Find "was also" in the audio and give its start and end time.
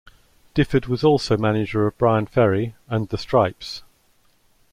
0.87-1.37